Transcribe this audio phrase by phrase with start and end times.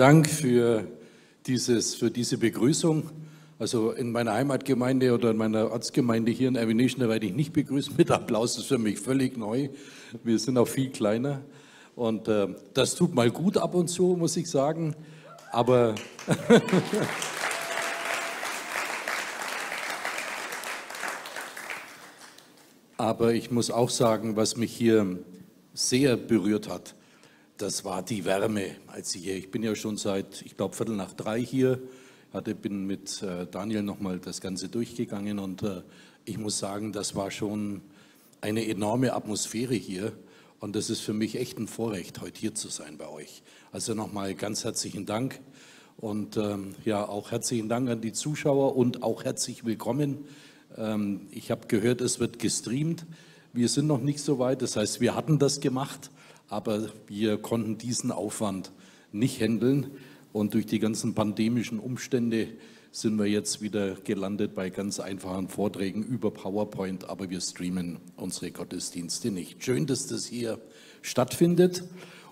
[0.00, 0.86] Dank für,
[1.44, 3.10] dieses, für diese Begrüßung.
[3.58, 7.98] Also in meiner Heimatgemeinde oder in meiner Ortsgemeinde hier in Erwination, werde ich nicht begrüßt
[7.98, 9.68] mit Applaus, das ist für mich völlig neu.
[10.24, 11.42] Wir sind auch viel kleiner.
[11.96, 14.96] Und äh, das tut mal gut ab und zu, muss ich sagen.
[15.52, 15.94] Aber
[22.96, 25.18] Aber ich muss auch sagen, was mich hier
[25.74, 26.94] sehr berührt hat,
[27.60, 30.96] das war die Wärme, als ich hier, ich bin ja schon seit, ich glaube, Viertel
[30.96, 31.78] nach drei hier,
[32.32, 35.82] hatte, bin mit äh, Daniel nochmal das Ganze durchgegangen und äh,
[36.24, 37.82] ich muss sagen, das war schon
[38.40, 40.12] eine enorme Atmosphäre hier.
[40.58, 43.42] Und das ist für mich echt ein Vorrecht, heute hier zu sein bei euch.
[43.72, 45.40] Also nochmal ganz herzlichen Dank.
[45.96, 50.24] Und ähm, ja, auch herzlichen Dank an die Zuschauer und auch herzlich willkommen.
[50.76, 53.06] Ähm, ich habe gehört, es wird gestreamt.
[53.52, 56.10] Wir sind noch nicht so weit, das heißt, wir hatten das gemacht,
[56.50, 58.72] aber wir konnten diesen Aufwand
[59.12, 59.86] nicht handeln.
[60.32, 62.48] Und durch die ganzen pandemischen Umstände
[62.92, 68.50] sind wir jetzt wieder gelandet bei ganz einfachen Vorträgen über PowerPoint, aber wir streamen unsere
[68.50, 69.64] Gottesdienste nicht.
[69.64, 70.60] Schön, dass das hier
[71.02, 71.84] stattfindet.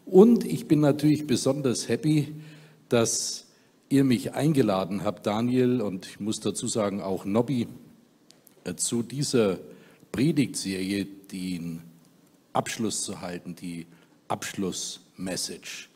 [0.05, 2.35] Und ich bin natürlich besonders happy,
[2.89, 3.47] dass
[3.89, 7.69] ihr mich eingeladen habt, Daniel, und ich muss dazu sagen, auch Nobby,
[8.65, 9.59] äh, zu dieser
[10.11, 11.83] Predigtserie den
[12.53, 13.87] Abschluss zu halten, die
[14.29, 15.89] Abschlussmessage.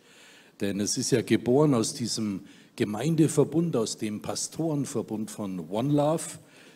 [0.61, 2.43] Denn es ist ja geboren aus diesem
[2.77, 6.25] Gemeindeverbund, aus dem Pastorenverbund von One Love.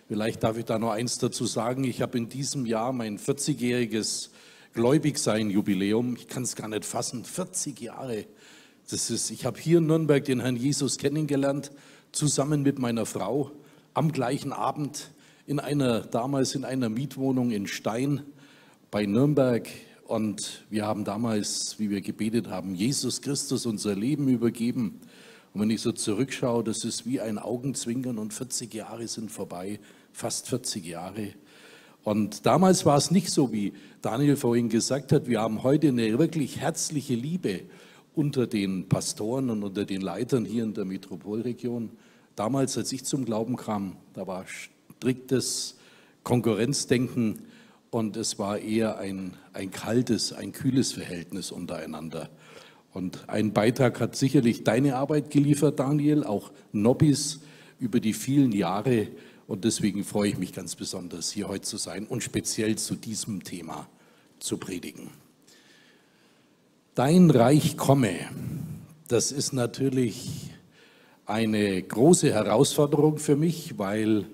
[0.09, 1.85] Vielleicht darf ich da noch eins dazu sagen.
[1.85, 4.31] Ich habe in diesem Jahr mein 40-jähriges
[4.75, 6.17] Gläubigsein-Jubiläum.
[6.17, 7.25] Ich kann es gar nicht fassen.
[7.25, 8.27] 40 Jahre.
[8.91, 11.73] Das ist, ich habe hier in Nürnberg den Herrn Jesus kennengelernt,
[12.13, 13.51] zusammen mit meiner Frau
[13.95, 15.11] am gleichen Abend
[15.47, 18.23] in einer, damals in einer Mietwohnung in Stein
[18.91, 19.67] bei Nürnberg.
[20.07, 25.01] Und wir haben damals, wie wir gebetet haben, Jesus Christus unser Leben übergeben.
[25.53, 29.81] Und wenn ich so zurückschaue, das ist wie ein Augenzwinkern und 40 Jahre sind vorbei,
[30.13, 31.31] fast 40 Jahre.
[32.05, 36.17] Und damals war es nicht so, wie Daniel vorhin gesagt hat, wir haben heute eine
[36.21, 37.63] wirklich herzliche Liebe
[38.15, 41.91] unter den Pastoren und unter den Leitern hier in der Metropolregion.
[42.37, 44.45] Damals, als ich zum Glauben kam, da war
[45.01, 45.79] striktes
[46.23, 47.41] Konkurrenzdenken
[47.91, 52.29] und es war eher ein, ein kaltes, ein kühles Verhältnis untereinander.
[52.93, 57.41] Und ein Beitrag hat sicherlich deine Arbeit geliefert, Daniel, auch Nobbis
[57.79, 59.09] über die vielen Jahre.
[59.47, 63.45] Und deswegen freue ich mich ganz besonders, hier heute zu sein und speziell zu diesem
[63.45, 63.87] Thema
[64.39, 65.11] zu predigen.
[66.95, 68.15] Dein Reich komme,
[69.09, 70.51] das ist natürlich
[71.27, 74.25] eine große Herausforderung für mich, weil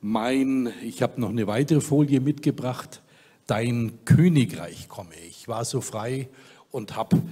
[0.00, 3.02] mein, ich habe noch eine weitere Folie mitgebracht,
[3.46, 5.14] dein Königreich komme.
[5.28, 5.48] Ich.
[5.48, 6.28] War so frei
[6.70, 7.22] und habe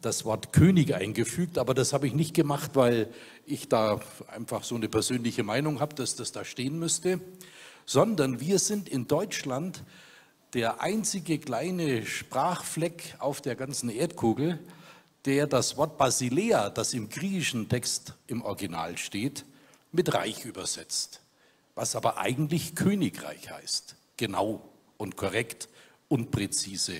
[0.00, 3.08] das Wort König eingefügt, aber das habe ich nicht gemacht, weil
[3.46, 7.20] ich da einfach so eine persönliche Meinung habe, dass das da stehen müsste,
[7.84, 9.82] sondern wir sind in Deutschland
[10.54, 14.58] der einzige kleine Sprachfleck auf der ganzen Erdkugel,
[15.24, 19.44] der das Wort Basilea, das im griechischen Text im Original steht,
[19.92, 21.20] mit Reich übersetzt
[21.78, 25.68] was aber eigentlich Königreich heißt, genau und korrekt
[26.08, 26.98] und präzise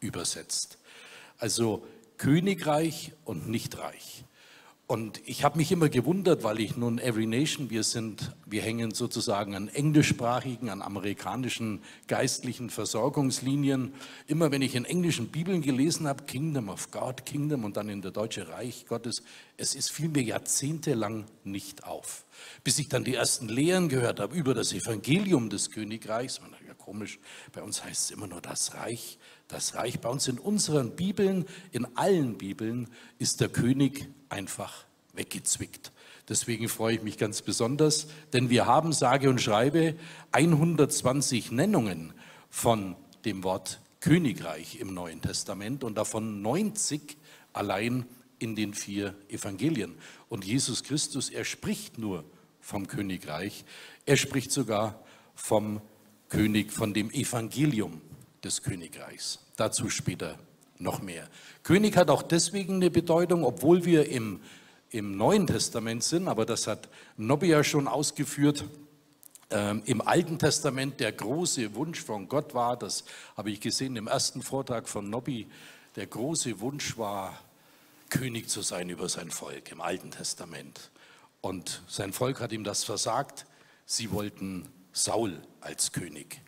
[0.00, 0.78] übersetzt.
[1.38, 1.86] Also
[2.16, 4.24] Königreich und nicht Reich.
[4.90, 8.92] Und ich habe mich immer gewundert, weil ich nun Every Nation, wir sind, wir hängen
[8.92, 13.92] sozusagen an englischsprachigen, an amerikanischen geistlichen Versorgungslinien.
[14.28, 18.00] Immer wenn ich in englischen Bibeln gelesen habe, Kingdom of God, Kingdom und dann in
[18.00, 19.22] der Deutsche Reich Gottes,
[19.58, 22.24] es ist fiel mir jahrzehntelang nicht auf.
[22.64, 26.72] Bis ich dann die ersten Lehren gehört habe über das Evangelium des Königreichs, man ja
[26.72, 27.18] komisch,
[27.52, 29.18] bei uns heißt es immer nur das Reich,
[29.48, 30.00] das Reich.
[30.00, 32.88] Bei uns in unseren Bibeln, in allen Bibeln
[33.18, 35.92] ist der König einfach weggezwickt.
[36.28, 39.94] Deswegen freue ich mich ganz besonders, denn wir haben, sage und schreibe,
[40.32, 42.12] 120 Nennungen
[42.50, 47.16] von dem Wort Königreich im Neuen Testament und davon 90
[47.52, 48.06] allein
[48.38, 49.94] in den vier Evangelien.
[50.28, 52.24] Und Jesus Christus, er spricht nur
[52.60, 53.64] vom Königreich,
[54.06, 55.02] er spricht sogar
[55.34, 55.80] vom
[56.28, 58.00] König, von dem Evangelium
[58.44, 59.40] des Königreichs.
[59.56, 60.38] Dazu später
[60.78, 61.28] noch mehr.
[61.62, 64.40] König hat auch deswegen eine Bedeutung, obwohl wir im,
[64.90, 68.64] im Neuen Testament sind, aber das hat Nobby ja schon ausgeführt.
[69.50, 73.04] Ähm, Im Alten Testament der große Wunsch von Gott war, das
[73.36, 75.46] habe ich gesehen im ersten Vortrag von Nobby,
[75.96, 77.38] der große Wunsch war,
[78.10, 80.90] König zu sein über sein Volk im Alten Testament.
[81.40, 83.46] Und sein Volk hat ihm das versagt.
[83.86, 86.40] Sie wollten Saul als König.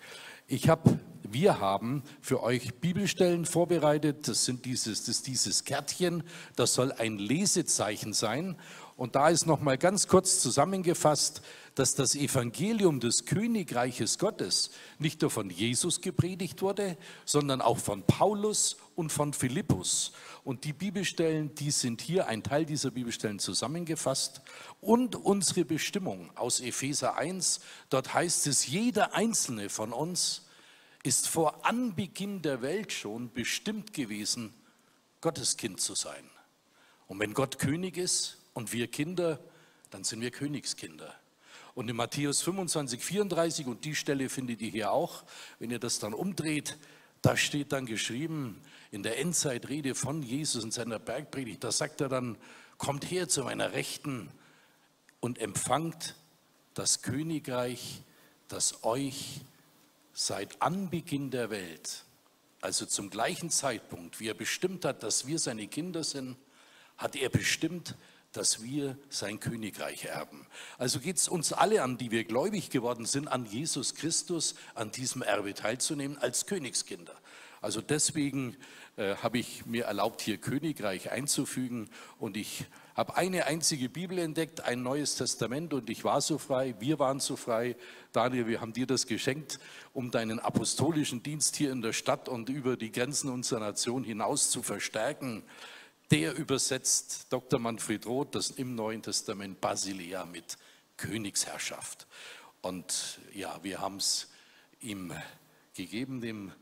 [0.47, 0.99] Ich habe
[1.33, 4.27] Wir haben für euch Bibelstellen vorbereitet.
[4.27, 6.25] Das sind dieses, das dieses Kärtchen.
[6.57, 8.57] Das soll ein Lesezeichen sein.
[8.97, 11.41] Und da ist noch mal ganz kurz zusammengefasst,
[11.77, 18.03] dass das Evangelium des Königreiches Gottes nicht nur von Jesus gepredigt wurde, sondern auch von
[18.03, 20.13] Paulus und von Philippus.
[20.43, 24.43] Und die Bibelstellen, die sind hier, ein Teil dieser Bibelstellen zusammengefasst.
[24.81, 30.50] Und unsere Bestimmung aus Epheser 1, dort heißt es, jeder einzelne von uns
[31.03, 34.53] ist vor Anbeginn der Welt schon bestimmt gewesen,
[35.21, 36.29] Gottes Kind zu sein.
[37.07, 39.41] Und wenn Gott König ist und wir Kinder,
[39.91, 41.15] dann sind wir Königskinder.
[41.75, 45.25] Und in Matthäus 25, 34, und die Stelle findet ihr hier auch,
[45.59, 46.79] wenn ihr das dann umdreht,
[47.23, 48.61] da steht dann geschrieben
[48.91, 52.37] in der Endzeitrede von Jesus in seiner Bergpredigt, da sagt er dann,
[52.79, 54.31] kommt her zu meiner Rechten
[55.21, 56.17] und empfangt
[56.75, 58.03] das Königreich,
[58.49, 59.43] das euch
[60.21, 62.05] seit Anbeginn der Welt,
[62.61, 66.37] also zum gleichen Zeitpunkt, wie er bestimmt hat, dass wir seine Kinder sind,
[66.99, 67.95] hat er bestimmt,
[68.33, 70.47] dass wir sein Königreich erben.
[70.77, 74.93] Also geht es uns alle an, die wir gläubig geworden sind, an Jesus Christus, an
[74.93, 77.17] diesem Erbe teilzunehmen als Königskinder.
[77.61, 78.57] Also deswegen
[78.97, 82.65] äh, habe ich mir erlaubt, hier Königreich einzufügen und ich
[82.95, 87.21] habe eine einzige Bibel entdeckt, ein neues Testament und ich war so frei, wir waren
[87.21, 87.77] so frei.
[88.13, 89.59] Daniel, wir haben dir das geschenkt,
[89.95, 94.51] um deinen apostolischen Dienst hier in der Stadt und über die Grenzen unserer Nation hinaus
[94.51, 95.43] zu verstärken
[96.11, 97.61] der übersetzt Dr.
[97.61, 100.59] Manfred Roth das im Neuen Testament Basilea mit
[100.97, 102.07] Königsherrschaft.
[102.63, 104.29] Und ja, wir haben es
[104.81, 105.13] ihm
[105.75, 106.53] gegeben, dem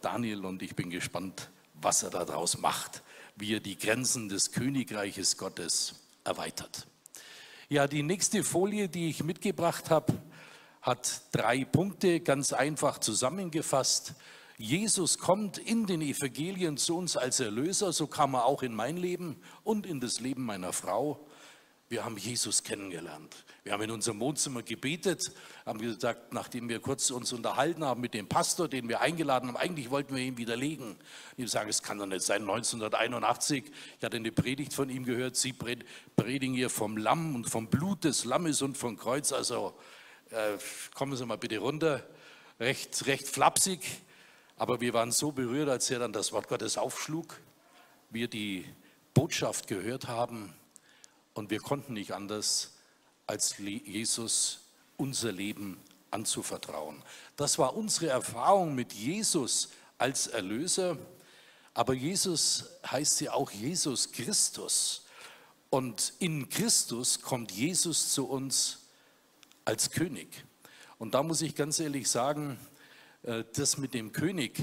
[0.00, 3.02] Daniel, und ich bin gespannt, was er daraus macht,
[3.36, 5.94] wie er die Grenzen des Königreiches Gottes
[6.24, 6.86] erweitert.
[7.68, 10.12] Ja, die nächste Folie, die ich mitgebracht habe,
[10.82, 14.14] hat drei Punkte, ganz einfach zusammengefasst.
[14.58, 18.96] Jesus kommt in den Evangelien zu uns als Erlöser, so kam er auch in mein
[18.96, 21.26] Leben und in das Leben meiner Frau.
[21.88, 23.44] Wir haben Jesus kennengelernt.
[23.64, 25.30] Wir haben in unserem Wohnzimmer gebetet,
[25.64, 29.56] haben gesagt, nachdem wir kurz uns unterhalten haben mit dem Pastor, den wir eingeladen haben,
[29.56, 30.96] eigentlich wollten wir ihn widerlegen.
[31.36, 33.64] Ich sage, es kann doch nicht sein, 1981,
[33.98, 35.54] ich hatte eine Predigt von ihm gehört, Sie
[36.16, 39.74] predigen hier vom Lamm und vom Blut des Lammes und vom Kreuz, also
[40.30, 40.58] äh,
[40.94, 42.02] kommen Sie mal bitte runter,
[42.58, 43.80] recht, recht flapsig.
[44.56, 47.40] Aber wir waren so berührt, als er dann das Wort Gottes aufschlug,
[48.10, 48.64] wir die
[49.14, 50.52] Botschaft gehört haben
[51.34, 52.72] und wir konnten nicht anders,
[53.26, 54.60] als Jesus
[54.96, 55.80] unser Leben
[56.10, 57.02] anzuvertrauen.
[57.36, 60.98] Das war unsere Erfahrung mit Jesus als Erlöser.
[61.74, 65.06] Aber Jesus heißt ja auch Jesus Christus.
[65.70, 68.80] Und in Christus kommt Jesus zu uns
[69.64, 70.44] als König.
[70.98, 72.58] Und da muss ich ganz ehrlich sagen,
[73.22, 74.62] äh, das mit dem König,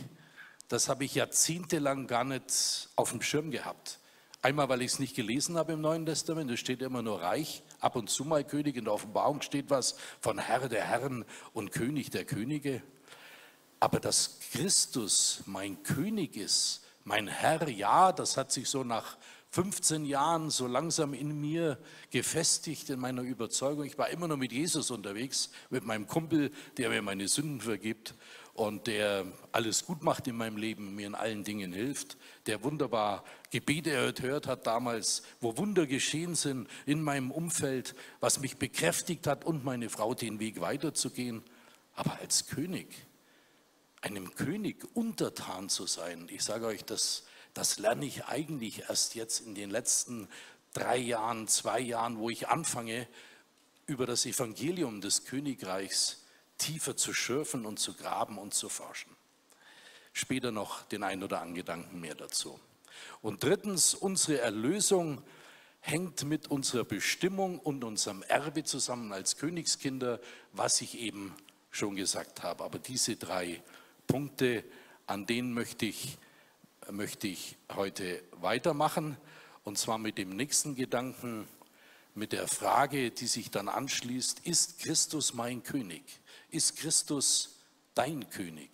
[0.68, 4.00] das habe ich jahrzehntelang gar nicht auf dem Schirm gehabt.
[4.42, 7.64] Einmal, weil ich es nicht gelesen habe im Neuen Testament, es steht immer nur reich,
[7.80, 11.72] ab und zu mal König, in der Offenbarung steht was von Herr der Herren und
[11.72, 12.82] König der Könige.
[13.80, 19.18] Aber dass Christus mein König ist, mein Herr, ja, das hat sich so nach
[19.52, 21.80] 15 Jahren so langsam in mir
[22.12, 23.86] gefestigt, in meiner Überzeugung.
[23.86, 28.14] Ich war immer noch mit Jesus unterwegs, mit meinem Kumpel, der mir meine Sünden vergibt
[28.60, 33.24] und der alles gut macht in meinem Leben, mir in allen Dingen hilft, der wunderbar
[33.52, 39.46] Gebete erhört hat damals, wo Wunder geschehen sind in meinem Umfeld, was mich bekräftigt hat
[39.46, 41.42] und meine Frau den Weg weiterzugehen.
[41.96, 42.88] Aber als König,
[44.02, 47.24] einem König untertan zu sein, ich sage euch, das,
[47.54, 50.28] das lerne ich eigentlich erst jetzt in den letzten
[50.74, 53.08] drei Jahren, zwei Jahren, wo ich anfange,
[53.86, 56.19] über das Evangelium des Königreichs
[56.60, 59.16] tiefer zu schürfen und zu graben und zu forschen.
[60.14, 62.60] Später noch den ein oder anderen Gedanken mehr dazu.
[63.22, 65.24] Und drittens, unsere Erlösung
[65.82, 70.20] hängt mit unserer Bestimmung und unserem Erbe zusammen als Königskinder,
[70.52, 71.36] was ich eben
[71.72, 72.64] schon gesagt habe.
[72.64, 73.64] Aber diese drei
[74.08, 74.64] Punkte,
[75.08, 76.18] an denen möchte ich,
[76.92, 79.18] möchte ich heute weitermachen.
[79.64, 81.48] Und zwar mit dem nächsten Gedanken,
[82.16, 86.04] mit der Frage, die sich dann anschließt, ist Christus mein König?
[86.52, 87.60] Ist Christus
[87.94, 88.70] dein König?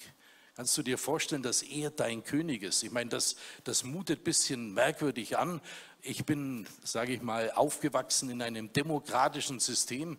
[0.56, 2.84] Kannst du dir vorstellen, dass er dein König ist?
[2.84, 5.60] Ich meine, das, das mutet ein bisschen merkwürdig an.
[6.02, 10.18] Ich bin, sage ich mal, aufgewachsen in einem demokratischen System.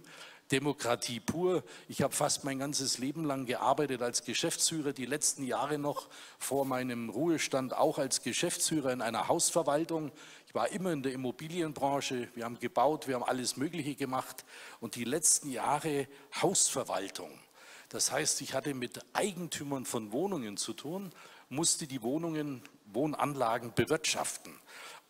[0.53, 1.65] Demokratie pur.
[1.89, 6.09] Ich habe fast mein ganzes Leben lang gearbeitet als Geschäftsführer, die letzten Jahre noch
[6.39, 10.13] vor meinem Ruhestand auch als Geschäftsführer in einer Hausverwaltung.
[10.47, 14.45] Ich war immer in der Immobilienbranche, wir haben gebaut, wir haben alles Mögliche gemacht
[14.79, 16.07] und die letzten Jahre
[16.41, 17.31] Hausverwaltung.
[17.97, 21.11] Das heißt, ich hatte mit Eigentümern von Wohnungen zu tun,
[21.49, 24.53] musste die Wohnungen, Wohnanlagen bewirtschaften.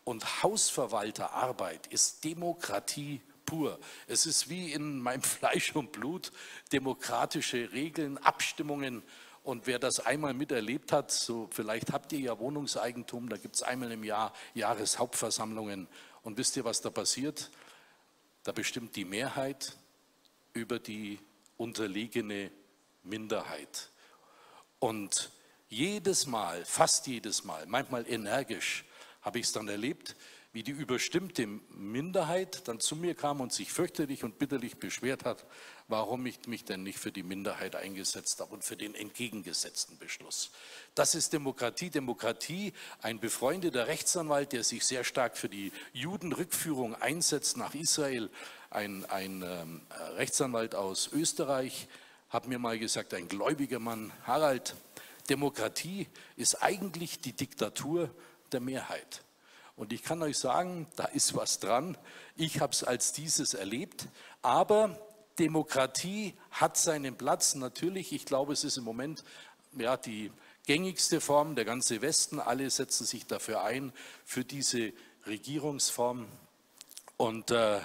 [0.05, 3.77] Und Hausverwalterarbeit ist Demokratie pur.
[4.07, 6.31] Es ist wie in meinem Fleisch und Blut
[6.71, 9.03] demokratische Regeln, Abstimmungen.
[9.43, 13.63] Und wer das einmal miterlebt hat, so vielleicht habt ihr ja Wohnungseigentum, da gibt es
[13.63, 15.89] einmal im Jahr Jahreshauptversammlungen.
[16.23, 17.51] Und wisst ihr, was da passiert?
[18.43, 19.75] Da bestimmt die Mehrheit
[20.53, 21.19] über die
[21.57, 22.49] unterlegene
[23.07, 23.89] Minderheit.
[24.79, 25.31] Und
[25.69, 28.85] jedes Mal, fast jedes Mal, manchmal energisch,
[29.21, 30.15] habe ich es dann erlebt,
[30.53, 35.45] wie die überstimmte Minderheit dann zu mir kam und sich fürchterlich und bitterlich beschwert hat,
[35.87, 40.49] warum ich mich denn nicht für die Minderheit eingesetzt habe und für den entgegengesetzten Beschluss.
[40.95, 41.91] Das ist Demokratie.
[41.91, 48.31] Demokratie, ein befreundeter Rechtsanwalt, der sich sehr stark für die Judenrückführung einsetzt nach Israel,
[48.69, 49.81] ein, ein ähm,
[50.15, 51.87] Rechtsanwalt aus Österreich,
[52.29, 54.75] hat mir mal gesagt, ein gläubiger Mann, Harald,
[55.29, 58.09] Demokratie ist eigentlich die Diktatur
[58.51, 59.23] der Mehrheit.
[59.75, 61.97] Und ich kann euch sagen, da ist was dran.
[62.35, 64.07] Ich habe es als dieses erlebt.
[64.41, 64.99] Aber
[65.37, 67.53] Demokratie hat seinen Platz.
[67.53, 69.23] Natürlich, ich glaube, es ist im Moment
[69.77, 70.31] ja, die
[70.65, 71.55] gängigste Form.
[71.55, 73.93] Der ganze Westen, alle setzen sich dafür ein,
[74.25, 74.93] für diese
[75.27, 76.27] Regierungsform.
[77.17, 77.79] Und, äh,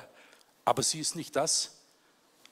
[0.64, 1.81] aber sie ist nicht das,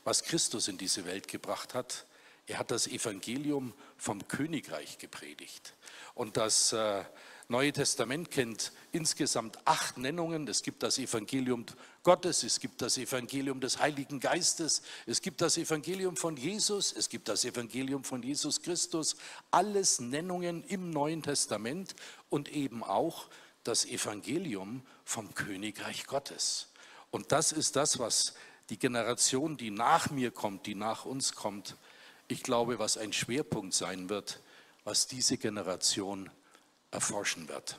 [0.05, 2.07] was Christus in diese Welt gebracht hat.
[2.47, 5.75] Er hat das Evangelium vom Königreich gepredigt.
[6.15, 7.05] Und das äh,
[7.51, 10.47] Neue Testament kennt insgesamt acht Nennungen.
[10.47, 11.67] Es gibt das Evangelium
[12.05, 17.09] Gottes, es gibt das Evangelium des Heiligen Geistes, es gibt das Evangelium von Jesus, es
[17.09, 19.17] gibt das Evangelium von Jesus Christus.
[19.51, 21.97] Alles Nennungen im Neuen Testament
[22.29, 23.27] und eben auch
[23.65, 26.69] das Evangelium vom Königreich Gottes.
[27.11, 28.35] Und das ist das, was
[28.71, 31.77] die Generation, die nach mir kommt, die nach uns kommt,
[32.29, 34.41] ich glaube, was ein Schwerpunkt sein wird,
[34.85, 36.31] was diese Generation
[36.93, 37.79] erforschen wird.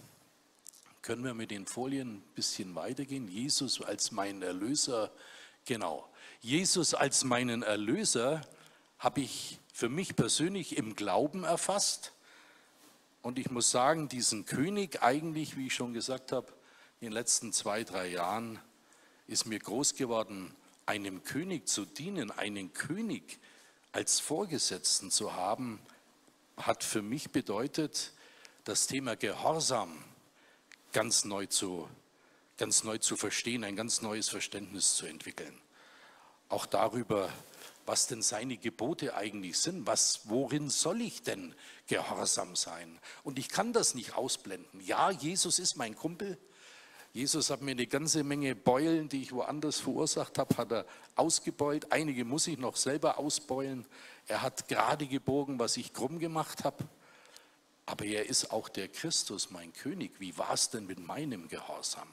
[1.02, 3.28] Können wir mit den Folien ein bisschen weitergehen?
[3.30, 5.12] Jesus als mein Erlöser,
[5.66, 6.08] genau.
[6.42, 8.42] Jesus als meinen Erlöser
[9.00, 12.14] habe ich für mich persönlich im Glauben erfasst.
[13.22, 16.48] Und ich muss sagen, diesen König eigentlich, wie ich schon gesagt habe,
[17.00, 18.60] in den letzten zwei, drei Jahren
[19.28, 20.54] ist mir groß geworden,
[20.92, 23.40] einem König zu dienen, einen König
[23.94, 25.80] als Vorgesetzten zu haben,
[26.58, 28.12] hat für mich bedeutet,
[28.66, 30.04] das Thema Gehorsam
[30.92, 31.88] ganz neu zu,
[32.58, 35.58] ganz neu zu verstehen, ein ganz neues Verständnis zu entwickeln.
[36.50, 37.32] Auch darüber,
[37.86, 39.88] was denn seine Gebote eigentlich sind.
[39.88, 41.56] Was, worin soll ich denn
[41.88, 43.00] gehorsam sein?
[43.24, 44.82] Und ich kann das nicht ausblenden.
[44.82, 46.38] Ja, Jesus ist mein Kumpel.
[47.14, 51.92] Jesus hat mir eine ganze Menge Beulen, die ich woanders verursacht habe, hat er ausgebeult.
[51.92, 53.86] Einige muss ich noch selber ausbeulen.
[54.28, 56.88] Er hat gerade gebogen, was ich krumm gemacht habe.
[57.86, 60.20] Aber er ist auch der Christus, mein König.
[60.20, 62.08] Wie war es denn mit meinem Gehorsam?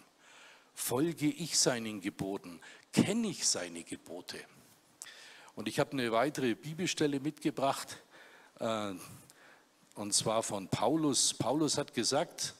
[0.74, 2.60] Folge ich seinen Geboten?
[2.92, 4.38] Kenne ich seine Gebote?
[5.54, 7.98] Und ich habe eine weitere Bibelstelle mitgebracht,
[8.58, 8.94] äh,
[9.94, 11.34] und zwar von Paulus.
[11.34, 12.54] Paulus hat gesagt,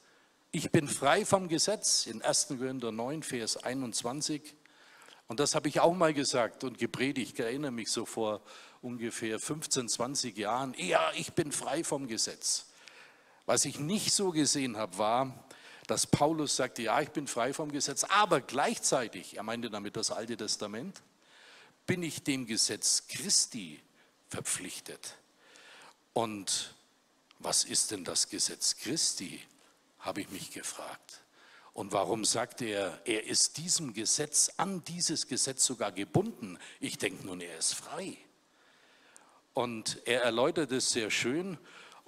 [0.51, 2.49] ich bin frei vom Gesetz in 1.
[2.49, 4.55] Korinther 9, Vers 21.
[5.27, 7.35] Und das habe ich auch mal gesagt und gepredigt.
[7.35, 8.41] Ich erinnere mich so vor
[8.81, 10.75] ungefähr 15, 20 Jahren.
[10.79, 12.67] Ja, ich bin frei vom Gesetz.
[13.45, 15.45] Was ich nicht so gesehen habe, war,
[15.87, 20.11] dass Paulus sagte, ja, ich bin frei vom Gesetz, aber gleichzeitig, er meinte damit das
[20.11, 21.03] Alte Testament,
[21.87, 23.81] bin ich dem Gesetz Christi
[24.29, 25.17] verpflichtet.
[26.13, 26.75] Und
[27.39, 29.41] was ist denn das Gesetz Christi,
[29.99, 31.23] habe ich mich gefragt.
[31.73, 36.59] Und warum sagt er, er ist diesem Gesetz, an dieses Gesetz sogar gebunden?
[36.81, 38.17] Ich denke nun, er ist frei.
[39.55, 41.59] Und er erläutert es sehr schön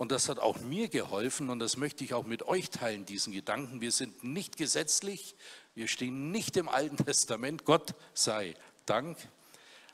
[0.00, 3.32] und das hat auch mir geholfen und das möchte ich auch mit euch teilen, diesen
[3.32, 3.80] Gedanken.
[3.80, 5.36] Wir sind nicht gesetzlich,
[5.74, 8.54] wir stehen nicht im Alten Testament, Gott sei
[8.86, 9.18] Dank.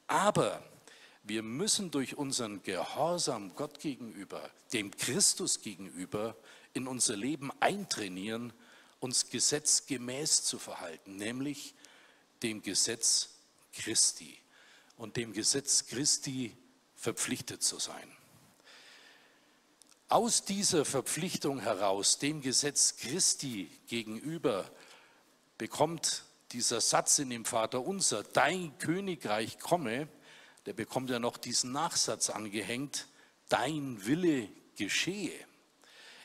[0.07, 0.63] Aber
[1.25, 6.37] wir müssen durch unseren Gehorsam Gott gegenüber, dem Christus gegenüber,
[6.77, 8.53] in unser Leben eintrainieren,
[9.01, 11.75] uns gesetzgemäß zu verhalten, nämlich
[12.43, 13.31] dem Gesetz
[13.73, 14.39] Christi
[14.97, 16.57] und dem Gesetz Christi
[16.95, 18.11] verpflichtet zu sein.
[20.09, 24.71] Aus dieser Verpflichtung heraus, dem Gesetz Christi gegenüber,
[25.59, 30.09] bekommt dieser Satz in dem Vater unser, dein Königreich komme,
[30.65, 33.09] der bekommt ja noch diesen Nachsatz angehängt,
[33.49, 35.33] dein Wille geschehe.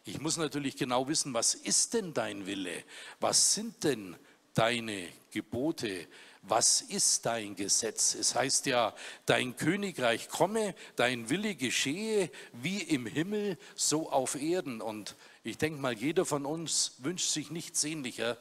[0.03, 2.83] Ich muss natürlich genau wissen, was ist denn dein Wille?
[3.19, 4.15] Was sind denn
[4.53, 6.07] deine Gebote.
[6.43, 8.15] Was ist dein Gesetz?
[8.15, 14.81] Es heißt ja, dein Königreich komme, dein Wille geschehe, wie im Himmel, so auf Erden.
[14.81, 18.37] Und ich denke mal, jeder von uns wünscht sich nichts sehnlicher,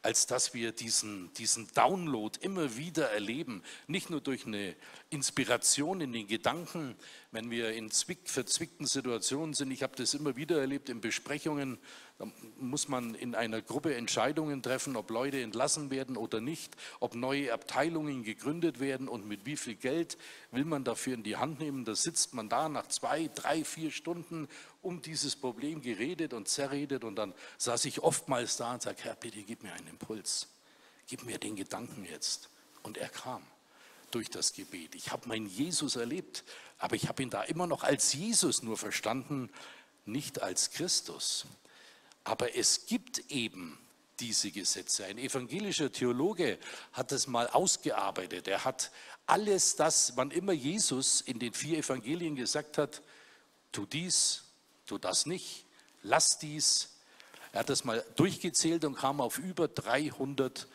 [0.00, 3.62] als dass wir diesen, diesen Download immer wieder erleben.
[3.86, 4.74] Nicht nur durch eine
[5.10, 6.96] Inspiration in den Gedanken,
[7.32, 9.70] wenn wir in zwick, verzwickten Situationen sind.
[9.70, 11.78] Ich habe das immer wieder erlebt in Besprechungen.
[12.18, 12.26] Da
[12.60, 17.52] muss man in einer Gruppe Entscheidungen treffen, ob Leute entlassen werden oder nicht, ob neue
[17.52, 20.18] Abteilungen gegründet werden und mit wie viel Geld
[20.50, 21.86] will man dafür in die Hand nehmen.
[21.86, 24.46] Da sitzt man da nach zwei, drei, vier Stunden
[24.82, 29.16] um dieses Problem geredet und zerredet und dann saß ich oftmals da und sagte, Herr,
[29.16, 30.48] bitte gib mir einen Impuls,
[31.06, 32.50] gib mir den Gedanken jetzt.
[32.82, 33.42] Und er kam
[34.14, 34.94] durch das Gebet.
[34.94, 36.44] Ich habe meinen Jesus erlebt,
[36.78, 39.50] aber ich habe ihn da immer noch als Jesus nur verstanden,
[40.04, 41.46] nicht als Christus.
[42.24, 43.78] Aber es gibt eben
[44.20, 45.04] diese Gesetze.
[45.04, 46.58] Ein evangelischer Theologe
[46.92, 48.46] hat das mal ausgearbeitet.
[48.46, 48.92] Er hat
[49.26, 53.02] alles das, wann immer Jesus in den vier Evangelien gesagt hat,
[53.72, 54.44] tu dies,
[54.86, 55.64] tu das nicht,
[56.02, 56.90] lass dies.
[57.52, 60.68] Er hat das mal durchgezählt und kam auf über 300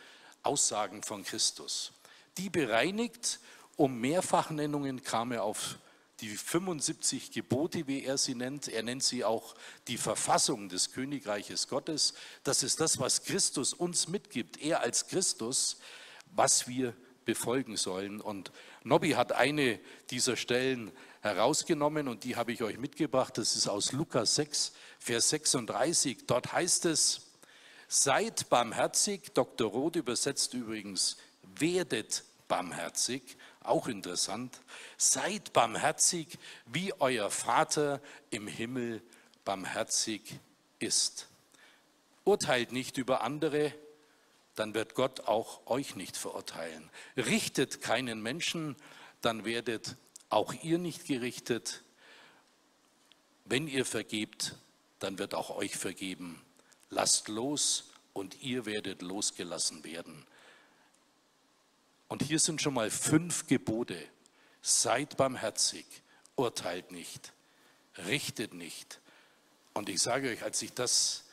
[0.44, 1.92] Aussagen von Christus.
[2.38, 3.40] Die bereinigt,
[3.76, 5.78] um Mehrfachnennungen kam er auf
[6.20, 8.68] die 75 Gebote, wie er sie nennt.
[8.68, 9.56] Er nennt sie auch
[9.88, 12.14] die Verfassung des Königreiches Gottes.
[12.44, 15.78] Das ist das, was Christus uns mitgibt, er als Christus,
[16.36, 18.20] was wir befolgen sollen.
[18.20, 18.52] Und
[18.84, 19.80] Nobby hat eine
[20.10, 20.92] dieser Stellen
[21.22, 23.38] herausgenommen und die habe ich euch mitgebracht.
[23.38, 26.26] Das ist aus Lukas 6, Vers 36.
[26.26, 27.22] Dort heißt es,
[27.88, 29.70] seid barmherzig, Dr.
[29.70, 34.62] Roth übersetzt übrigens, werdet barmherzig, auch interessant,
[34.98, 39.02] seid barmherzig, wie euer Vater im Himmel
[39.46, 40.40] barmherzig
[40.80, 41.28] ist.
[42.24, 43.74] Urteilt nicht über andere,
[44.56, 46.90] dann wird Gott auch euch nicht verurteilen.
[47.16, 48.76] Richtet keinen Menschen,
[49.22, 49.96] dann werdet
[50.30, 51.84] auch ihr nicht gerichtet.
[53.46, 54.56] Wenn ihr vergebt,
[55.00, 56.42] dann wird auch euch vergeben.
[56.90, 60.26] Lasst los und ihr werdet losgelassen werden.
[62.08, 63.98] Und hier sind schon mal fünf Gebote.
[64.62, 65.86] Seid barmherzig,
[66.36, 67.34] urteilt nicht,
[68.06, 69.00] richtet nicht.
[69.74, 71.26] Und ich sage euch, als ich das,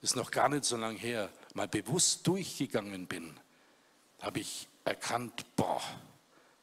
[0.00, 3.38] ist noch gar nicht so lange her, mal bewusst durchgegangen bin,
[4.20, 5.82] habe ich erkannt, boah,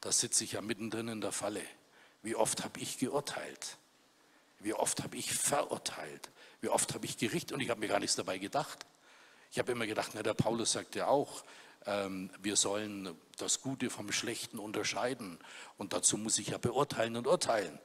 [0.01, 1.62] da sitze ich ja mittendrin in der Falle.
[2.21, 3.78] Wie oft habe ich geurteilt?
[4.60, 6.30] Wie oft habe ich verurteilt?
[6.62, 7.51] Wie oft habe ich gerichtet?
[7.51, 8.86] Und ich habe mir gar nichts dabei gedacht.
[9.51, 11.43] Ich habe immer gedacht, na, der Paulus sagt ja auch,
[11.86, 15.39] ähm, wir sollen das Gute vom Schlechten unterscheiden.
[15.78, 17.80] Und dazu muss ich ja beurteilen und urteilen.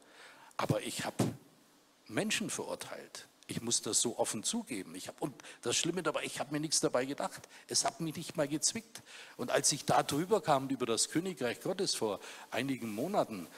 [0.57, 1.35] Aber ich habe
[2.07, 3.27] Menschen verurteilt.
[3.47, 4.95] Ich muss das so offen zugeben.
[4.95, 7.49] Ich hab, und das Schlimme dabei, ich habe mir nichts dabei gedacht.
[7.67, 9.03] Es hat mich nicht mal gezwickt.
[9.37, 13.49] Und als ich da drüber kam, über das Königreich Gottes vor einigen Monaten,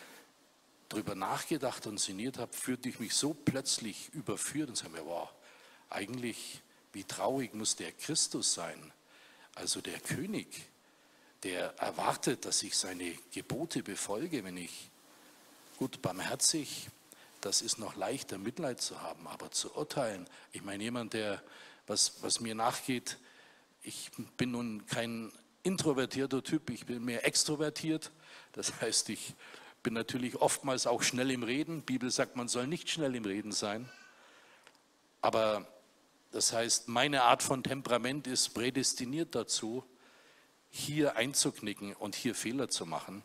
[0.89, 5.29] drüber nachgedacht und sinniert habe, fühlte ich mich so plötzlich überführt und sage mir, wow,
[5.89, 8.93] eigentlich, wie traurig muss der Christus sein,
[9.55, 10.69] also der König,
[11.43, 14.91] der erwartet, dass ich seine Gebote befolge, wenn ich
[15.79, 16.89] gut barmherzig,
[17.41, 20.29] das ist noch leichter, Mitleid zu haben, aber zu urteilen.
[20.53, 21.43] Ich meine, jemand, der,
[21.89, 23.19] was, was mir nachgeht,
[23.83, 25.33] ich bin nun kein
[25.65, 28.13] introvertierter Typ, ich bin mehr extrovertiert.
[28.53, 29.35] Das heißt, ich
[29.83, 31.79] bin natürlich oftmals auch schnell im Reden.
[31.79, 33.89] Die Bibel sagt, man soll nicht schnell im Reden sein.
[35.21, 35.67] Aber
[36.31, 39.85] das heißt, meine Art von Temperament ist prädestiniert dazu,
[40.73, 43.23] hier einzuknicken und hier Fehler zu machen.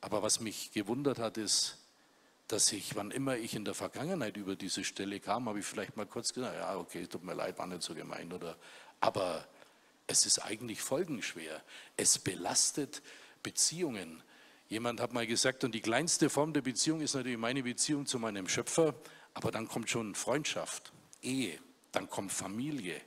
[0.00, 1.76] Aber was mich gewundert hat, ist,
[2.46, 5.96] dass ich, wann immer ich in der Vergangenheit über diese Stelle kam, habe ich vielleicht
[5.96, 8.56] mal kurz gesagt, ja, okay, tut mir leid, war nicht so gemeint, oder,
[9.00, 9.46] aber
[10.06, 11.62] es ist eigentlich folgenschwer.
[11.96, 13.02] Es belastet
[13.42, 14.22] Beziehungen.
[14.68, 18.20] Jemand hat mal gesagt, und die kleinste Form der Beziehung ist natürlich meine Beziehung zu
[18.20, 18.94] meinem Schöpfer,
[19.34, 21.58] aber dann kommt schon Freundschaft, Ehe,
[21.90, 23.00] dann kommt Familie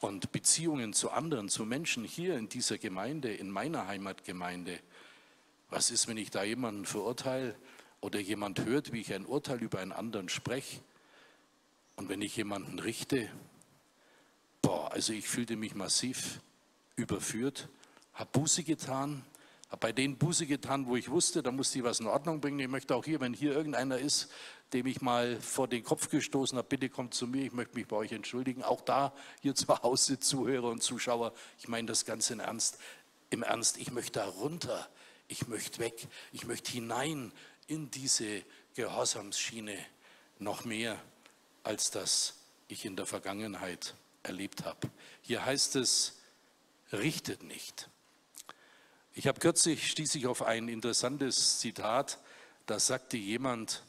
[0.00, 4.78] und Beziehungen zu anderen, zu Menschen hier in dieser Gemeinde, in meiner Heimatgemeinde.
[5.70, 7.54] Was ist, wenn ich da jemanden verurteile
[8.00, 10.80] oder jemand hört, wie ich ein Urteil über einen anderen spreche?
[11.96, 13.28] Und wenn ich jemanden richte,
[14.62, 16.40] boah, also ich fühlte mich massiv
[16.94, 17.68] überführt,
[18.14, 19.24] habe Buße getan,
[19.68, 22.60] habe bei denen Buße getan, wo ich wusste, da musste ich was in Ordnung bringen.
[22.60, 24.30] Ich möchte auch hier, wenn hier irgendeiner ist,
[24.72, 27.86] dem ich mal vor den Kopf gestoßen habe, bitte kommt zu mir, ich möchte mich
[27.86, 28.62] bei euch entschuldigen.
[28.62, 32.78] Auch da, hier zu Hause, Zuhörer und Zuschauer, ich meine das Ganze in Ernst.
[33.30, 34.88] Im Ernst, ich möchte da runter,
[35.28, 37.32] ich möchte weg, ich möchte hinein
[37.66, 38.42] in diese
[38.74, 39.76] Gehorsamsschiene
[40.38, 40.98] noch mehr,
[41.62, 42.34] als das
[42.68, 44.90] ich in der Vergangenheit erlebt habe.
[45.22, 46.16] Hier heißt es,
[46.92, 47.88] richtet nicht.
[49.14, 52.18] Ich habe kürzlich, stieß ich auf ein interessantes Zitat,
[52.66, 53.82] da sagte jemand,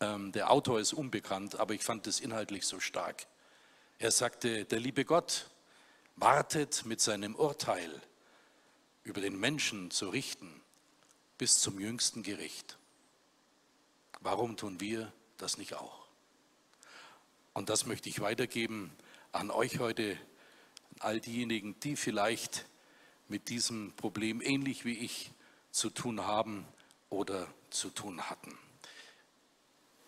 [0.00, 3.26] der Autor ist unbekannt, aber ich fand es inhaltlich so stark.
[3.98, 5.48] Er sagte, der liebe Gott
[6.16, 8.02] wartet mit seinem Urteil
[9.02, 10.60] über den Menschen zu richten
[11.38, 12.78] bis zum jüngsten Gericht.
[14.20, 16.06] Warum tun wir das nicht auch?
[17.52, 18.90] Und das möchte ich weitergeben
[19.32, 20.18] an euch heute,
[21.00, 22.66] all diejenigen, die vielleicht
[23.28, 25.30] mit diesem Problem ähnlich wie ich
[25.70, 26.66] zu tun haben
[27.10, 28.56] oder zu tun hatten.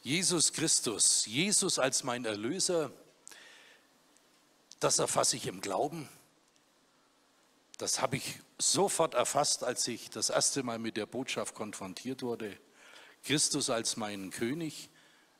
[0.06, 2.92] Jesus Christus, Jesus als mein Erlöser,
[4.78, 6.08] das erfasse ich im Glauben.
[7.78, 12.56] Das habe ich sofort erfasst, als ich das erste Mal mit der Botschaft konfrontiert wurde.
[13.24, 14.90] Christus als meinen König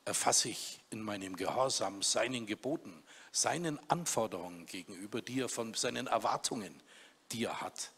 [0.05, 6.83] erfasse ich in meinem Gehorsam seinen Geboten, seinen Anforderungen gegenüber, die er von seinen Erwartungen,
[7.31, 7.93] die er hat.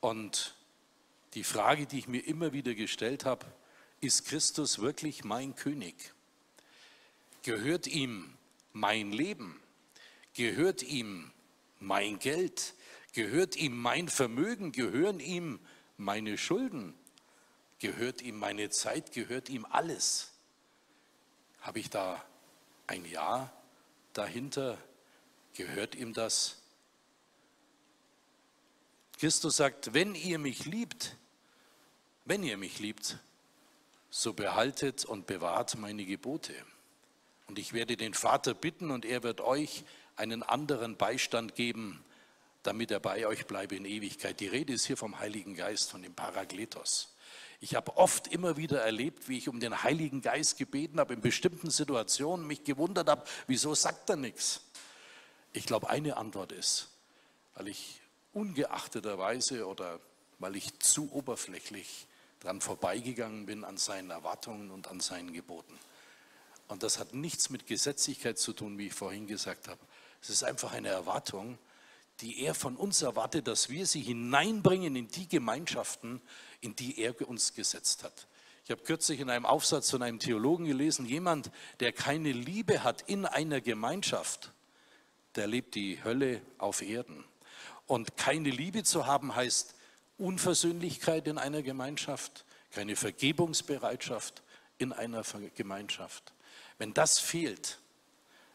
[0.00, 0.54] Und
[1.34, 3.44] die Frage, die ich mir immer wieder gestellt habe,
[4.00, 6.14] ist Christus wirklich mein König?
[7.42, 8.36] Gehört ihm
[8.72, 9.60] mein Leben?
[10.34, 11.32] Gehört ihm
[11.80, 12.74] mein Geld?
[13.12, 14.72] Gehört ihm mein Vermögen?
[14.72, 15.60] Gehören ihm
[15.96, 16.94] meine Schulden?
[17.78, 19.12] Gehört ihm meine Zeit?
[19.12, 20.32] Gehört ihm alles?
[21.60, 22.24] Habe ich da
[22.86, 23.52] ein Ja
[24.12, 24.78] dahinter?
[25.54, 26.62] Gehört ihm das?
[29.18, 31.16] Christus sagt, wenn ihr mich liebt,
[32.24, 33.18] wenn ihr mich liebt,
[34.16, 36.54] so behaltet und bewahrt meine Gebote.
[37.48, 39.82] Und ich werde den Vater bitten und er wird euch
[40.14, 42.04] einen anderen Beistand geben,
[42.62, 44.38] damit er bei euch bleibe in Ewigkeit.
[44.38, 47.12] Die Rede ist hier vom Heiligen Geist, von dem Parakletos.
[47.60, 51.20] Ich habe oft immer wieder erlebt, wie ich um den Heiligen Geist gebeten habe, in
[51.20, 54.60] bestimmten Situationen mich gewundert habe, wieso sagt er nichts?
[55.52, 56.88] Ich glaube, eine Antwort ist,
[57.56, 58.00] weil ich
[58.32, 59.98] ungeachteterweise oder
[60.38, 62.06] weil ich zu oberflächlich
[62.44, 65.78] dran vorbeigegangen bin an seinen Erwartungen und an seinen Geboten.
[66.68, 69.80] Und das hat nichts mit Gesetzlichkeit zu tun, wie ich vorhin gesagt habe.
[70.20, 71.58] Es ist einfach eine Erwartung,
[72.20, 76.20] die er von uns erwartet, dass wir sie hineinbringen in die Gemeinschaften,
[76.60, 78.28] in die er uns gesetzt hat.
[78.64, 83.02] Ich habe kürzlich in einem Aufsatz von einem Theologen gelesen, jemand, der keine Liebe hat
[83.02, 84.52] in einer Gemeinschaft,
[85.34, 87.24] der lebt die Hölle auf Erden.
[87.86, 89.74] Und keine Liebe zu haben heißt
[90.18, 94.42] Unversöhnlichkeit in einer Gemeinschaft, keine Vergebungsbereitschaft
[94.78, 95.22] in einer
[95.54, 96.32] Gemeinschaft.
[96.78, 97.78] Wenn das fehlt,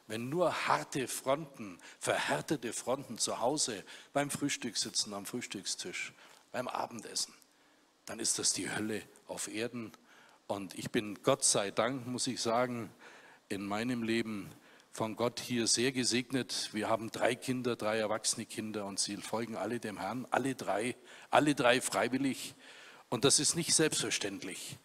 [0.08, 6.13] wenn nur harte Fronten, verhärtete Fronten zu Hause beim Frühstück sitzen, am Frühstückstisch,
[6.52, 7.34] beim Abendessen,
[8.06, 9.91] dann ist das die Hölle auf Erden.
[10.48, 12.91] Und ich bin Gott sei Dank, muss ich sagen,
[13.50, 14.50] in meinem Leben
[14.99, 16.71] von Gott hier sehr gesegnet.
[16.73, 20.97] Wir haben drei Kinder, drei erwachsene Kinder und sie folgen alle dem Herrn, alle drei,
[21.29, 22.53] alle drei freiwillig.
[23.07, 24.77] Und das ist nicht selbstverständlich.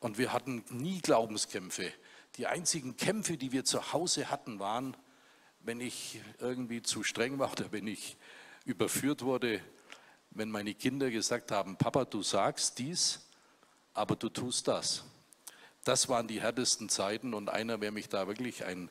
[0.00, 1.92] Und wir hatten nie Glaubenskämpfe.
[2.38, 4.96] Die einzigen Kämpfe, die wir zu Hause hatten, waren,
[5.60, 8.16] wenn ich irgendwie zu streng war oder wenn ich
[8.64, 9.60] überführt wurde,
[10.30, 13.20] wenn meine Kinder gesagt haben, Papa, du sagst dies,
[13.92, 15.04] aber du tust das.
[15.84, 18.88] Das waren die härtesten Zeiten und einer, wer mich da wirklich ein,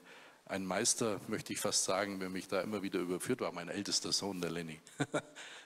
[0.49, 4.11] ein Meister, möchte ich fast sagen, wer mich da immer wieder überführt war, mein ältester
[4.11, 4.79] Sohn, der Lenny.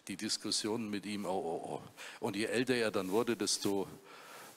[0.08, 1.82] die Diskussionen mit ihm, oh, oh, oh.
[2.20, 3.88] Und je älter er dann wurde, desto,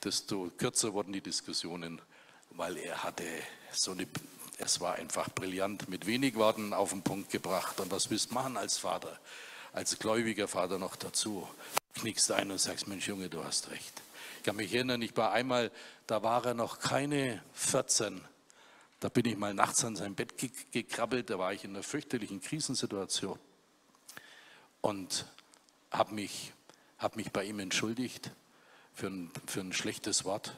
[0.02, 2.00] desto kürzer wurden die Diskussionen
[2.56, 3.24] weil er hatte
[3.72, 4.06] so eine,
[4.58, 7.80] es war einfach brillant, mit wenig Worten auf den Punkt gebracht.
[7.80, 9.18] Und was willst du machen als Vater,
[9.72, 11.48] als gläubiger Vater noch dazu?
[11.94, 14.02] Knickst ein und sagst, Mensch Junge, du hast recht.
[14.38, 15.70] Ich kann mich erinnern, ich war einmal,
[16.06, 18.20] da war er noch keine 14.
[19.00, 20.34] Da bin ich mal nachts an sein Bett
[20.72, 23.38] gekrabbelt, da war ich in einer fürchterlichen Krisensituation
[24.80, 25.26] und
[25.90, 26.52] habe mich,
[26.98, 28.30] hab mich bei ihm entschuldigt
[28.94, 30.56] für ein, für ein schlechtes Wort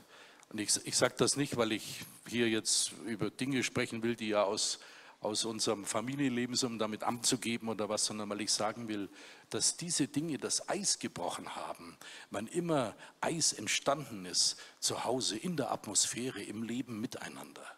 [0.51, 4.29] und ich, ich sage das nicht, weil ich hier jetzt über Dinge sprechen will, die
[4.29, 4.79] ja aus,
[5.21, 9.09] aus unserem Familienleben sind, um damit anzugeben oder was, sondern weil ich sagen will,
[9.51, 11.97] dass diese Dinge das Eis gebrochen haben,
[12.31, 17.76] wann immer Eis entstanden ist, zu Hause in der Atmosphäre, im Leben miteinander.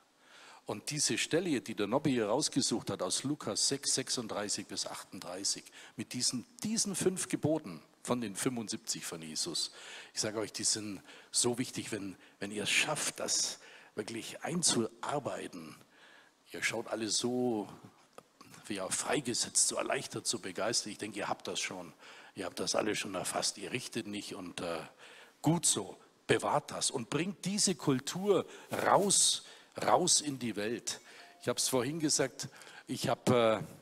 [0.68, 5.64] Und diese Stelle, die der Nobby hier rausgesucht hat aus Lukas 6, 36 bis 38,
[5.96, 9.72] mit diesen, diesen fünf Geboten, von den 75 von Jesus.
[10.12, 11.00] Ich sage euch, die sind
[11.30, 13.60] so wichtig, wenn, wenn ihr es schafft, das
[13.94, 15.74] wirklich einzuarbeiten.
[16.52, 17.66] Ihr schaut alle so
[18.78, 20.92] auch freigesetzt, so erleichtert, so begeistert.
[20.92, 21.94] Ich denke, ihr habt das schon.
[22.34, 23.56] Ihr habt das alle schon erfasst.
[23.56, 24.80] Ihr richtet nicht und äh,
[25.40, 25.96] gut so.
[26.26, 29.44] Bewahrt das und bringt diese Kultur raus,
[29.82, 31.00] raus in die Welt.
[31.42, 32.48] Ich habe es vorhin gesagt,
[32.86, 33.78] ich habe äh,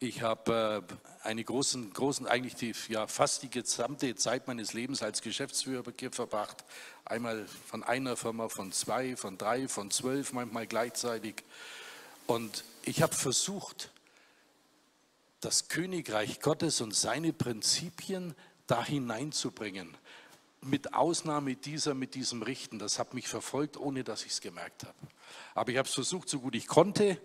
[0.00, 5.02] Ich habe äh, eine großen, großen, eigentlich die, ja, fast die gesamte Zeit meines Lebens
[5.02, 6.64] als Geschäftsführer verbracht.
[7.06, 11.44] Einmal von einer Firma, von zwei, von drei, von zwölf, manchmal gleichzeitig.
[12.26, 13.90] Und ich habe versucht,
[15.40, 18.34] das Königreich Gottes und seine Prinzipien
[18.66, 19.96] da hineinzubringen.
[20.64, 22.78] Mit Ausnahme dieser, mit diesem Richten.
[22.78, 24.96] Das hat mich verfolgt, ohne dass ich es gemerkt habe.
[25.54, 27.20] Aber ich habe es versucht, so gut ich konnte.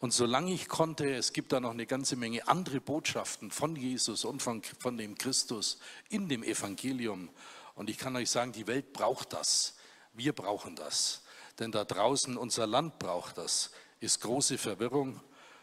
[0.00, 4.24] Und solange ich konnte, es gibt da noch eine ganze Menge andere Botschaften von Jesus
[4.24, 7.28] und von, von dem Christus in dem Evangelium.
[7.74, 9.76] Und ich kann euch sagen, die Welt braucht das.
[10.12, 11.22] Wir brauchen das.
[11.58, 15.20] Denn da draußen, unser Land braucht das, ist große Verwirrung.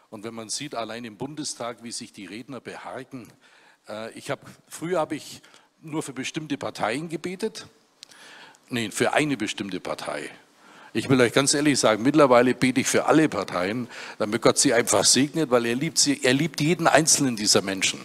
[0.08, 3.30] Und wenn man sieht, allein im Bundestag, wie sich die Redner beharken,
[3.88, 5.42] äh, ich habe, früher habe ich
[5.82, 7.66] nur für bestimmte Parteien gebetet.
[8.68, 10.30] Nee, für eine bestimmte Partei.
[10.92, 13.88] Ich will euch ganz ehrlich sagen, mittlerweile bete ich für alle Parteien,
[14.18, 18.00] damit Gott sie einfach segnet, weil er liebt sie, er liebt jeden einzelnen dieser Menschen.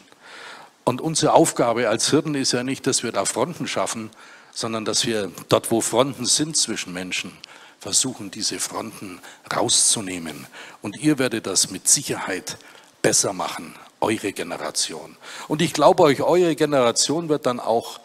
[0.84, 4.10] Und unsere Aufgabe als Hirten ist ja nicht, dass wir da Fronten schaffen,
[4.52, 7.32] sondern dass wir dort, wo Fronten sind zwischen Menschen,
[7.80, 9.20] versuchen, diese Fronten
[9.54, 10.46] rauszunehmen.
[10.82, 12.58] Und ihr werdet das mit Sicherheit
[13.02, 15.18] besser machen, eure Generation.
[15.48, 18.00] Und ich glaube euch, eure Generation wird dann auch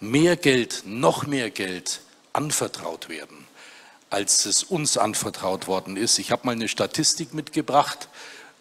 [0.00, 2.00] mehr Geld, noch mehr Geld
[2.32, 3.46] anvertraut werden,
[4.10, 6.18] als es uns anvertraut worden ist.
[6.18, 8.08] Ich habe mal eine Statistik mitgebracht,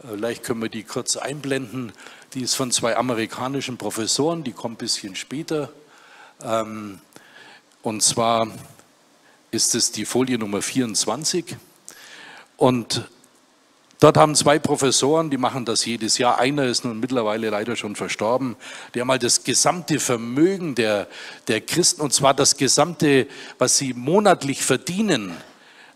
[0.07, 1.93] vielleicht können wir die kurz einblenden.
[2.33, 5.69] Die ist von zwei amerikanischen Professoren, die kommt ein bisschen später.
[6.43, 6.99] Ähm,
[7.81, 8.47] und zwar
[9.51, 11.57] ist es die Folie Nummer 24.
[12.57, 13.09] Und
[14.01, 16.37] dort haben zwei Professoren, die machen das jedes Jahr.
[16.39, 18.57] Einer ist nun mittlerweile leider schon verstorben.
[18.93, 21.07] Die haben mal das gesamte Vermögen der,
[21.47, 25.37] der Christen, und zwar das gesamte, was sie monatlich verdienen,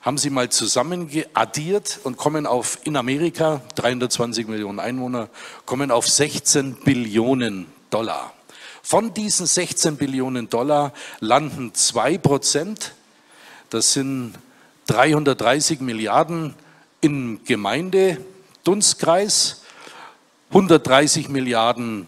[0.01, 5.27] haben sie mal zusammengeaddiert und kommen auf, in Amerika, 320 Millionen Einwohner,
[5.65, 8.31] kommen auf 16 Billionen Dollar.
[8.81, 12.93] Von diesen 16 Billionen Dollar landen 2 Prozent
[13.69, 14.33] das sind
[14.87, 16.53] 330 Milliarden
[17.01, 19.63] im Gemeindedunstkreis,
[20.49, 22.07] 130 Milliarden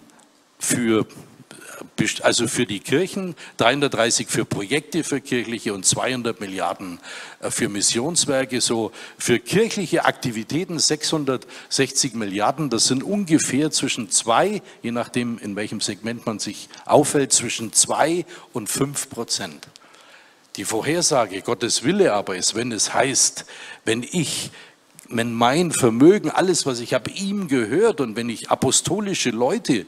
[0.60, 1.06] für,
[2.21, 7.00] also für die Kirchen, 330 für Projekte für kirchliche und 200 Milliarden
[7.41, 8.62] äh, für Missionswerke.
[8.62, 12.69] So für kirchliche Aktivitäten 660 Milliarden.
[12.69, 18.26] Das sind ungefähr zwischen zwei, je nachdem in welchem Segment man sich aufhält, zwischen zwei
[18.54, 19.67] und fünf Prozent.
[20.58, 23.45] Die Vorhersage Gottes Wille aber ist, wenn es heißt,
[23.86, 24.50] wenn ich,
[25.10, 29.86] wenn mein Vermögen, alles, was ich habe, ihm gehört und wenn ich apostolische Leute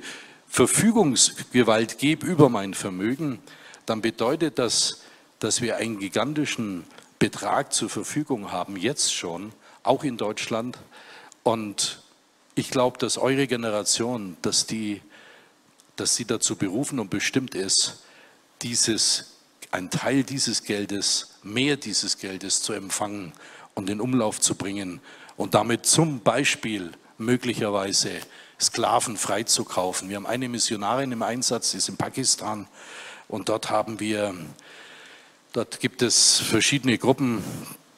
[0.47, 3.39] Verfügungsgewalt gebe über mein Vermögen,
[3.85, 5.01] dann bedeutet das,
[5.39, 6.83] dass wir einen gigantischen
[7.19, 9.51] Betrag zur Verfügung haben, jetzt schon,
[9.83, 10.77] auch in Deutschland.
[11.43, 12.01] Und
[12.55, 15.01] ich glaube, dass eure Generation, dass die,
[15.95, 18.03] dass sie dazu berufen und bestimmt ist,
[18.61, 19.35] dieses
[19.71, 23.33] ein Teil dieses Geldes, mehr dieses Geldes zu empfangen
[23.79, 25.01] und in Umlauf zu bringen
[25.37, 28.11] und damit zum Beispiel möglicherweise
[28.59, 30.09] Sklaven freizukaufen.
[30.09, 32.67] Wir haben eine Missionarin im Einsatz, die ist in Pakistan
[33.27, 34.35] und dort haben wir,
[35.53, 37.43] dort gibt es verschiedene Gruppen,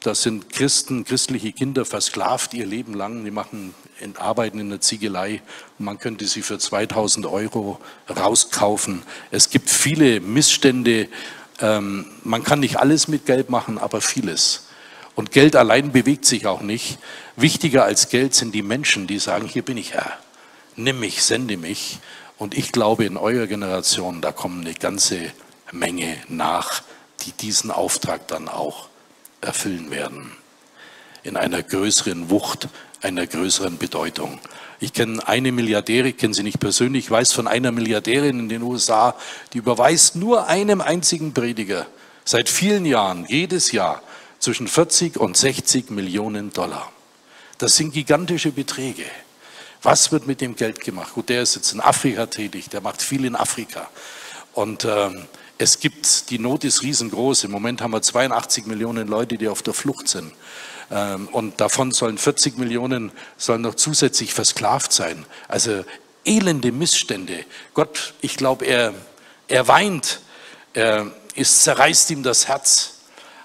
[0.01, 3.23] das sind Christen, christliche Kinder versklavt ihr Leben lang.
[3.23, 3.75] Die machen
[4.17, 5.43] arbeiten in der Ziegelei
[5.77, 9.03] und man könnte sie für 2000 Euro rauskaufen.
[9.29, 11.07] Es gibt viele Missstände
[11.61, 14.67] ähm, man kann nicht alles mit Geld machen, aber vieles.
[15.15, 16.97] Und Geld allein bewegt sich auch nicht.
[17.35, 20.17] Wichtiger als Geld sind die Menschen, die sagen, hier bin ich Herr,
[20.75, 21.99] nimm mich, sende mich.
[22.37, 25.19] Und ich glaube, in eurer Generation, da kommen eine ganze
[25.71, 26.81] Menge nach,
[27.21, 28.87] die diesen Auftrag dann auch
[29.41, 30.31] erfüllen werden.
[31.23, 32.67] In einer größeren Wucht,
[33.01, 34.39] einer größeren Bedeutung.
[34.79, 38.49] Ich kenne eine Milliardärin, ich kenne sie nicht persönlich, ich weiß von einer Milliardärin in
[38.49, 39.15] den USA,
[39.53, 41.85] die überweist nur einem einzigen Prediger
[42.25, 44.01] seit vielen Jahren, jedes Jahr,
[44.41, 46.91] zwischen 40 und 60 Millionen Dollar.
[47.59, 49.05] Das sind gigantische Beträge.
[49.83, 51.13] Was wird mit dem Geld gemacht?
[51.13, 53.89] Gut, der ist jetzt in Afrika tätig, der macht viel in Afrika.
[54.53, 55.25] Und ähm,
[55.57, 57.45] es gibt, die Not ist riesengroß.
[57.45, 60.33] Im Moment haben wir 82 Millionen Leute, die auf der Flucht sind.
[60.89, 65.25] Ähm, und davon sollen 40 Millionen sollen noch zusätzlich versklavt sein.
[65.47, 65.85] Also
[66.25, 67.45] elende Missstände.
[67.73, 68.93] Gott, ich glaube, er,
[69.47, 70.21] er weint,
[70.73, 73.00] er, es zerreißt ihm das Herz.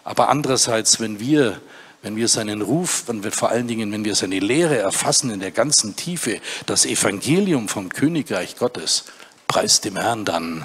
[0.07, 1.61] Aber andererseits, wenn wir,
[2.01, 5.41] wenn wir seinen Ruf, wenn wir vor allen Dingen, wenn wir seine Lehre erfassen in
[5.41, 9.07] der ganzen Tiefe, das Evangelium vom Königreich Gottes,
[9.49, 10.65] preist dem Herrn dann,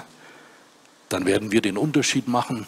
[1.10, 2.68] dann werden wir den Unterschied machen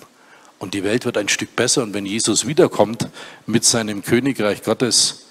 [0.57, 1.83] und die Welt wird ein Stück besser.
[1.83, 3.07] Und wenn Jesus wiederkommt
[3.45, 5.27] mit seinem Königreich Gottes,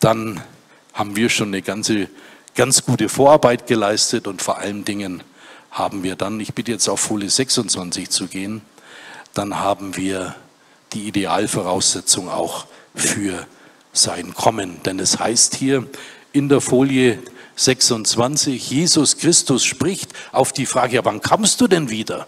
[0.00, 0.40] dann
[0.94, 2.08] haben wir schon eine ganze,
[2.54, 5.22] ganz gute Vorarbeit geleistet und vor allen Dingen
[5.72, 8.62] haben wir dann, ich bitte jetzt auf Folie 26 zu gehen,
[9.34, 10.36] dann haben wir
[10.92, 13.46] die Idealvoraussetzung auch für
[13.92, 14.82] sein Kommen.
[14.84, 15.86] Denn es heißt hier
[16.32, 17.18] in der Folie
[17.56, 22.26] 26, Jesus Christus spricht auf die Frage, ja, wann kommst du denn wieder?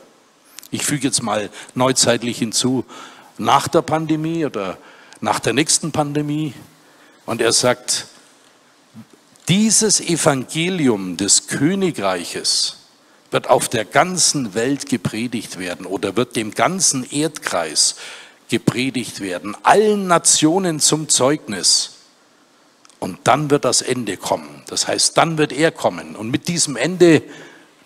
[0.70, 2.84] Ich füge jetzt mal neuzeitlich hinzu,
[3.38, 4.78] nach der Pandemie oder
[5.20, 6.54] nach der nächsten Pandemie.
[7.26, 8.06] Und er sagt,
[9.48, 12.78] dieses Evangelium des Königreiches
[13.30, 17.96] wird auf der ganzen Welt gepredigt werden oder wird dem ganzen Erdkreis
[18.52, 21.92] gepredigt werden, allen Nationen zum Zeugnis.
[22.98, 24.62] Und dann wird das Ende kommen.
[24.66, 26.14] Das heißt, dann wird er kommen.
[26.14, 27.22] Und mit diesem Ende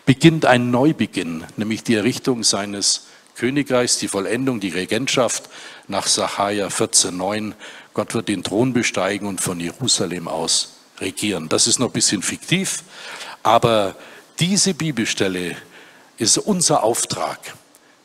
[0.06, 5.48] beginnt ein Neubeginn, nämlich die Errichtung seines Königreichs, die Vollendung, die Regentschaft
[5.86, 7.52] nach Sacharja 14,9.
[7.94, 11.48] Gott wird den Thron besteigen und von Jerusalem aus regieren.
[11.48, 12.82] Das ist noch ein bisschen fiktiv,
[13.44, 13.94] aber
[14.40, 15.54] diese Bibelstelle
[16.18, 17.38] ist unser Auftrag.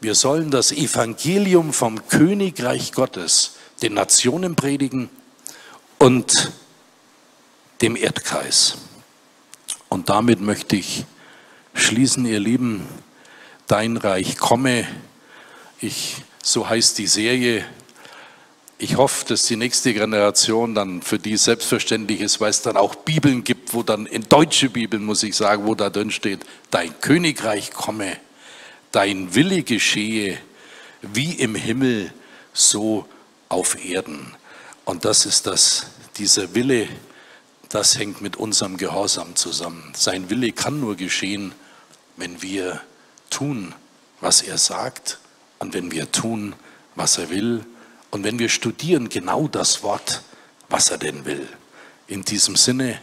[0.02, 5.12] Wir sollen das Evangelium vom Königreich Gottes den Nationen predigen
[6.00, 6.52] und
[7.84, 8.78] dem Erdkreis.
[9.90, 11.06] Und damit möchte ich
[11.76, 12.88] schließen, ihr Lieben,
[13.68, 14.88] dein Reich komme.
[15.80, 17.64] Ich, so heißt die Serie,
[18.80, 22.96] ich hoffe, dass die nächste Generation dann für die selbstverständlich ist, weil es dann auch
[22.96, 26.40] Bibeln gibt, wo dann in deutsche Bibeln, muss ich sagen, wo da drin steht,
[26.72, 28.18] dein Königreich komme,
[28.92, 30.38] dein Wille geschehe,
[31.02, 32.14] wie im Himmel,
[32.54, 33.08] so
[33.50, 34.36] auf Erden.
[34.86, 36.88] Und das ist das, dieser Wille,
[37.70, 39.94] das hängt mit unserem Gehorsam zusammen.
[39.96, 41.54] Sein Wille kann nur geschehen,
[42.18, 42.82] wenn wir
[43.30, 43.74] tun,
[44.20, 45.20] was er sagt
[45.60, 46.54] und wenn wir tun,
[46.96, 47.66] was er will
[48.12, 50.22] und wenn wir studieren genau das Wort,
[50.70, 51.48] was er denn will.
[52.08, 53.00] In diesem Sinne,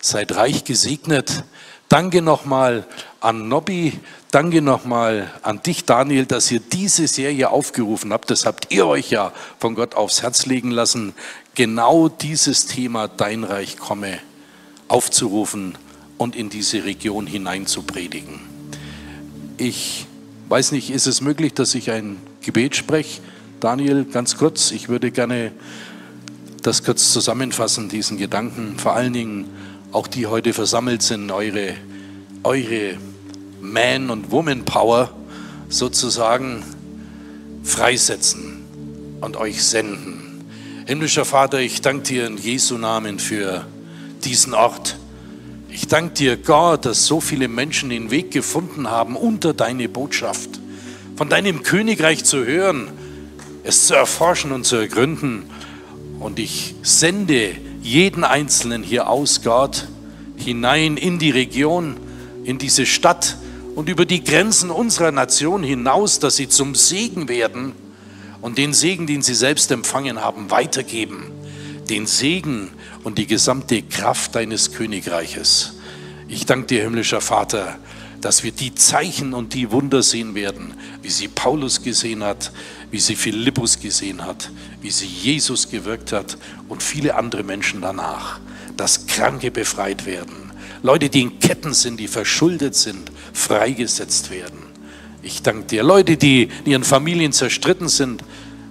[0.00, 1.44] seid reich gesegnet.
[1.88, 2.86] Danke nochmal
[3.20, 3.98] an Nobby,
[4.30, 8.30] danke nochmal an dich, Daniel, dass ihr diese Serie aufgerufen habt.
[8.30, 11.14] Das habt ihr euch ja von Gott aufs Herz legen lassen,
[11.54, 14.18] genau dieses Thema Dein Reich komme
[14.88, 15.78] aufzurufen
[16.18, 18.40] und in diese Region hinein zu predigen.
[19.56, 20.06] Ich
[20.50, 23.22] weiß nicht, ist es möglich, dass ich ein Gebet spreche?
[23.60, 25.52] Daniel, ganz kurz, ich würde gerne
[26.62, 29.46] das kurz zusammenfassen, diesen Gedanken, vor allen Dingen
[29.92, 31.74] auch die heute versammelt sind, eure,
[32.44, 32.96] eure
[33.60, 35.10] Man- und Woman-Power
[35.68, 36.62] sozusagen
[37.62, 38.64] freisetzen
[39.20, 40.44] und euch senden.
[40.86, 43.66] Himmlischer Vater, ich danke dir in Jesu Namen für
[44.24, 44.96] diesen Ort.
[45.70, 50.60] Ich danke dir, Gott, dass so viele Menschen den Weg gefunden haben, unter deine Botschaft,
[51.16, 52.88] von deinem Königreich zu hören,
[53.64, 55.44] es zu erforschen und zu ergründen.
[56.20, 57.54] Und ich sende
[57.88, 59.88] jeden Einzelnen hier aus, Gott,
[60.36, 61.96] hinein in die Region,
[62.44, 63.36] in diese Stadt
[63.74, 67.72] und über die Grenzen unserer Nation hinaus, dass sie zum Segen werden
[68.42, 71.30] und den Segen, den sie selbst empfangen haben, weitergeben.
[71.88, 72.68] Den Segen
[73.04, 75.78] und die gesamte Kraft deines Königreiches.
[76.28, 77.78] Ich danke dir, himmlischer Vater,
[78.20, 82.52] dass wir die Zeichen und die Wunder sehen werden, wie sie Paulus gesehen hat,
[82.90, 88.40] wie sie Philippus gesehen hat, wie sie Jesus gewirkt hat und viele andere Menschen danach,
[88.76, 90.48] dass Kranke befreit werden,
[90.82, 94.58] Leute, die in Ketten sind, die verschuldet sind, freigesetzt werden.
[95.22, 95.82] Ich danke dir.
[95.82, 98.22] Leute, die in ihren Familien zerstritten sind,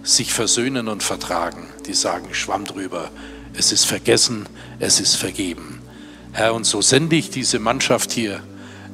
[0.04, 1.68] sich versöhnen und vertragen.
[1.86, 3.12] Die sagen, schwamm drüber.
[3.54, 4.48] Es ist vergessen,
[4.80, 5.82] es ist vergeben.
[6.32, 8.42] Herr, und so sende ich diese Mannschaft hier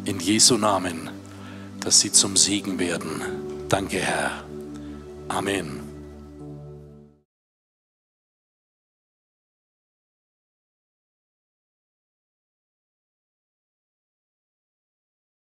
[0.06, 1.10] in Jesu Namen,
[1.82, 3.22] dass sie zum Segen werden.
[3.70, 4.44] Danke, Herr.
[5.34, 5.83] Amen.